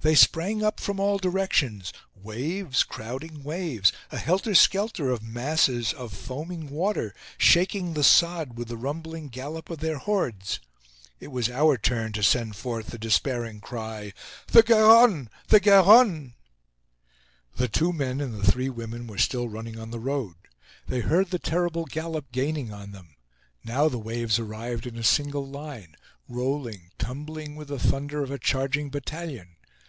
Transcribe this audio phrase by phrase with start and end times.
[0.00, 6.12] They sprang up from all directions, waves crowding waves, a helter skelter of masses of
[6.12, 10.60] foaming water, shaking the sod with the rumbling gallop of their hordes.
[11.18, 14.12] It was our turn to send forth the despairing cry:
[14.46, 15.30] "The Garonne!
[15.48, 16.34] The Garonne!"
[17.56, 20.36] The two men and the three women were still running on the road.
[20.86, 23.16] They heard the terrible gallop gaining on them.
[23.64, 25.96] Now the waves arrived in a single line,
[26.28, 29.56] rolling, tumbling with the thunder of a charging battalion.